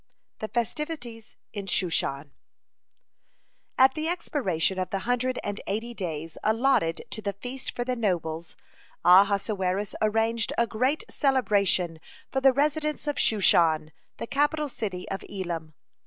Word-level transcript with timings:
(13) 0.39 0.39
THE 0.49 0.53
FESTIVITIES 0.59 1.35
IN 1.53 1.67
SHUSHAN 1.67 2.31
At 3.77 3.93
the 3.93 4.07
expiration 4.07 4.79
of 4.79 4.89
the 4.89 5.05
hundred 5.05 5.37
and 5.43 5.61
eighty 5.67 5.93
days 5.93 6.39
allotted 6.43 7.03
to 7.11 7.21
the 7.21 7.33
feast 7.33 7.69
for 7.75 7.83
the 7.83 7.95
nobles, 7.95 8.55
Ahasuerus 9.05 9.93
arranged 10.01 10.53
a 10.57 10.65
great 10.65 11.03
celebration 11.07 11.99
for 12.31 12.41
the 12.41 12.51
residents 12.51 13.05
of 13.05 13.19
Shushan, 13.19 13.91
the 14.17 14.25
capital 14.25 14.69
city 14.69 15.07
of 15.09 15.23
Elam. 15.29 15.75